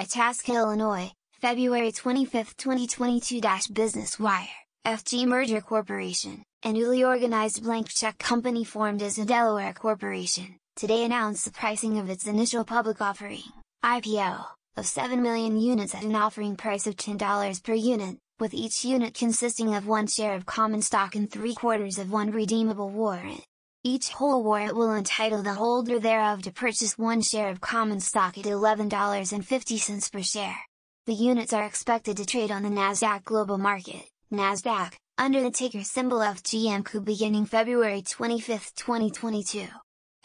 Itasca, 0.00 0.54
Illinois, 0.54 1.12
February 1.42 1.92
25, 1.92 2.56
2022 2.56 3.42
Business 3.70 4.18
Wire, 4.18 4.48
FG 4.86 5.26
Merger 5.26 5.60
Corporation, 5.60 6.42
a 6.64 6.72
newly 6.72 7.04
organized 7.04 7.62
blank 7.62 7.90
check 7.90 8.16
company 8.16 8.64
formed 8.64 9.02
as 9.02 9.18
a 9.18 9.26
Delaware 9.26 9.74
corporation, 9.74 10.56
today 10.74 11.04
announced 11.04 11.44
the 11.44 11.50
pricing 11.50 11.98
of 11.98 12.08
its 12.08 12.26
initial 12.26 12.64
public 12.64 13.02
offering, 13.02 13.42
IPO, 13.84 14.42
of 14.78 14.86
7 14.86 15.22
million 15.22 15.60
units 15.60 15.94
at 15.94 16.04
an 16.04 16.16
offering 16.16 16.56
price 16.56 16.86
of 16.86 16.96
$10 16.96 17.62
per 17.62 17.74
unit, 17.74 18.16
with 18.38 18.54
each 18.54 18.82
unit 18.86 19.12
consisting 19.12 19.74
of 19.74 19.86
one 19.86 20.06
share 20.06 20.32
of 20.32 20.46
common 20.46 20.80
stock 20.80 21.14
and 21.14 21.30
three 21.30 21.52
quarters 21.54 21.98
of 21.98 22.10
one 22.10 22.30
redeemable 22.30 22.88
warrant. 22.88 23.44
Each 23.82 24.10
whole 24.10 24.44
warrant 24.44 24.76
will 24.76 24.94
entitle 24.94 25.42
the 25.42 25.54
holder 25.54 25.98
thereof 25.98 26.42
to 26.42 26.52
purchase 26.52 26.98
one 26.98 27.22
share 27.22 27.48
of 27.48 27.62
common 27.62 28.00
stock 28.00 28.36
at 28.36 28.44
$11.50 28.44 30.12
per 30.12 30.22
share. 30.22 30.58
The 31.06 31.14
units 31.14 31.54
are 31.54 31.64
expected 31.64 32.18
to 32.18 32.26
trade 32.26 32.50
on 32.50 32.62
the 32.62 32.68
Nasdaq 32.68 33.24
Global 33.24 33.56
Market, 33.56 34.02
Nasdaq, 34.30 34.96
under 35.16 35.42
the 35.42 35.50
ticker 35.50 35.82
symbol 35.82 36.18
FGMCU 36.18 37.02
beginning 37.02 37.46
February 37.46 38.02
25, 38.02 38.74
2022. 38.74 39.68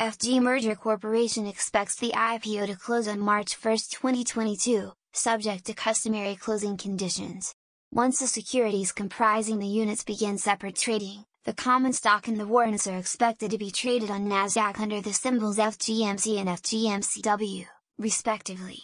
FG 0.02 0.41
Merger 0.41 0.76
Corporation 0.76 1.48
expects 1.48 1.96
the 1.96 2.12
IPO 2.12 2.68
to 2.68 2.76
close 2.76 3.08
on 3.08 3.22
March 3.22 3.54
1, 3.54 3.77
2022, 3.90 4.91
subject 5.13 5.63
to 5.63 5.74
customary 5.74 6.35
closing 6.35 6.76
conditions. 6.76 7.54
Once 7.90 8.20
the 8.20 8.27
securities 8.27 8.91
comprising 8.91 9.60
the 9.60 9.66
units 9.66 10.04
begin 10.04 10.38
separate 10.38 10.76
trading, 10.76 11.24
the 11.45 11.54
common 11.54 11.94
stock 11.94 12.27
and 12.27 12.40
the 12.40 12.48
warrants 12.48 12.88
are 12.88 12.98
expected 12.98 13.52
to 13.52 13.58
be 13.59 13.70
traded 13.70 14.09
on 14.09 14.27
Nasdaq 14.27 14.80
under 14.80 14.99
the 14.99 15.13
symbols 15.13 15.59
FGMC 15.59 16.40
and 16.40 16.49
FGMCW, 16.49 17.68
respectively. 17.99 18.80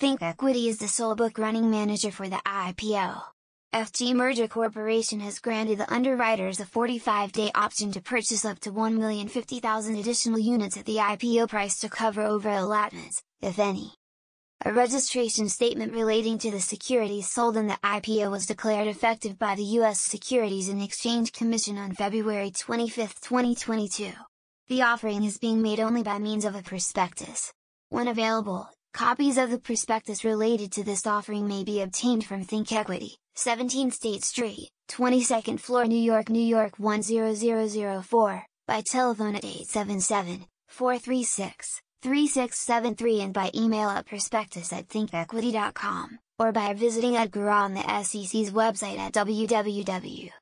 ThinkEquity 0.00 0.68
is 0.68 0.78
the 0.78 0.86
sole 0.86 1.16
book 1.16 1.36
running 1.36 1.68
manager 1.68 2.12
for 2.12 2.28
the 2.28 2.40
IPO. 2.46 3.20
FG 3.74 4.14
Merger 4.14 4.46
Corporation 4.46 5.18
has 5.20 5.40
granted 5.40 5.78
the 5.78 5.92
underwriters 5.92 6.60
a 6.60 6.64
45-day 6.64 7.50
option 7.56 7.90
to 7.92 8.00
purchase 8.00 8.44
up 8.44 8.60
to 8.60 8.70
1,050,000 8.70 10.00
additional 10.00 10.38
units 10.38 10.76
at 10.76 10.86
the 10.86 10.96
IPO 10.96 11.48
price 11.48 11.80
to 11.80 11.88
cover 11.88 12.22
over 12.22 12.50
allotments, 12.50 13.22
if 13.40 13.58
any. 13.58 13.94
A 14.62 14.74
registration 14.74 15.48
statement 15.48 15.94
relating 15.94 16.36
to 16.36 16.50
the 16.50 16.60
securities 16.60 17.30
sold 17.30 17.56
in 17.56 17.66
the 17.66 17.78
IPO 17.82 18.30
was 18.30 18.44
declared 18.44 18.88
effective 18.88 19.38
by 19.38 19.54
the 19.54 19.64
U.S. 19.80 19.98
Securities 19.98 20.68
and 20.68 20.82
Exchange 20.82 21.32
Commission 21.32 21.78
on 21.78 21.92
February 21.92 22.50
25, 22.50 23.22
2022. 23.22 24.10
The 24.68 24.82
offering 24.82 25.24
is 25.24 25.38
being 25.38 25.62
made 25.62 25.80
only 25.80 26.02
by 26.02 26.18
means 26.18 26.44
of 26.44 26.54
a 26.54 26.60
prospectus. 26.60 27.54
When 27.88 28.06
available, 28.06 28.68
copies 28.92 29.38
of 29.38 29.50
the 29.50 29.58
prospectus 29.58 30.24
related 30.24 30.72
to 30.72 30.84
this 30.84 31.06
offering 31.06 31.48
may 31.48 31.64
be 31.64 31.80
obtained 31.80 32.26
from 32.26 32.44
ThinkEquity, 32.44 33.14
17 33.36 33.92
State 33.92 34.24
Street, 34.24 34.68
22nd 34.90 35.58
floor 35.58 35.86
New 35.86 35.96
York, 35.96 36.28
New 36.28 36.38
York 36.38 36.76
10004, 36.76 38.44
by 38.66 38.82
telephone 38.82 39.36
at 39.36 39.44
877 39.46 40.44
436 40.68 41.80
3673 42.02 43.20
and 43.20 43.34
by 43.34 43.50
email 43.54 43.90
at 43.90 44.06
prospectus 44.06 44.72
at 44.72 44.88
thinkequity.com, 44.88 46.18
or 46.38 46.50
by 46.50 46.72
visiting 46.72 47.14
EDGAR 47.14 47.50
on 47.50 47.74
the 47.74 48.02
SEC's 48.02 48.50
website 48.50 48.98
at 48.98 49.12
www.sec.gov. 49.12 50.32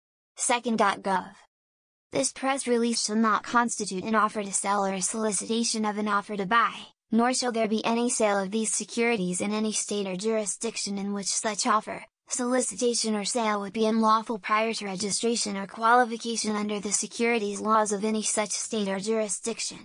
This 2.10 2.32
press 2.32 2.66
release 2.66 3.04
shall 3.04 3.16
not 3.16 3.42
constitute 3.42 4.04
an 4.04 4.14
offer 4.14 4.42
to 4.42 4.52
sell 4.52 4.86
or 4.86 4.94
a 4.94 5.02
solicitation 5.02 5.84
of 5.84 5.98
an 5.98 6.08
offer 6.08 6.36
to 6.36 6.46
buy, 6.46 6.74
nor 7.10 7.34
shall 7.34 7.52
there 7.52 7.68
be 7.68 7.84
any 7.84 8.08
sale 8.08 8.38
of 8.38 8.50
these 8.50 8.72
securities 8.72 9.40
in 9.40 9.52
any 9.52 9.72
state 9.72 10.06
or 10.06 10.16
jurisdiction 10.16 10.96
in 10.96 11.12
which 11.12 11.26
such 11.26 11.66
offer, 11.66 12.04
solicitation 12.28 13.14
or 13.14 13.24
sale 13.24 13.60
would 13.60 13.72
be 13.72 13.86
unlawful 13.86 14.38
prior 14.38 14.72
to 14.74 14.84
registration 14.86 15.56
or 15.56 15.66
qualification 15.66 16.54
under 16.54 16.78
the 16.78 16.92
securities 16.92 17.60
laws 17.60 17.92
of 17.92 18.04
any 18.04 18.22
such 18.22 18.50
state 18.50 18.88
or 18.88 19.00
jurisdiction. 19.00 19.78